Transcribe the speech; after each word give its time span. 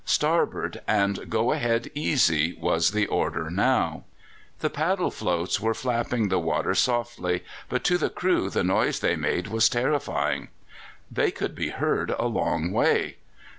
"Starboard 0.03 0.81
and 0.87 1.29
go 1.29 1.51
ahead 1.51 1.91
easy" 1.93 2.57
was 2.59 2.89
the 2.89 3.05
order 3.05 3.51
now. 3.51 4.03
The 4.61 4.69
paddle 4.71 5.11
floats 5.11 5.59
were 5.59 5.75
flapping 5.75 6.29
the 6.29 6.39
water 6.39 6.73
softly, 6.73 7.43
but 7.69 7.83
to 7.83 7.99
the 7.99 8.09
crew 8.09 8.49
the 8.49 8.63
noise 8.63 8.99
they 8.99 9.15
made 9.15 9.49
was 9.49 9.69
terrifying. 9.69 10.47
They 11.11 11.29
could 11.29 11.53
be 11.53 11.69
heard 11.69 12.15
a 12.17 12.25
long 12.25 12.71
way. 12.71 13.17